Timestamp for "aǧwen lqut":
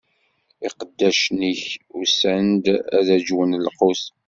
3.15-4.03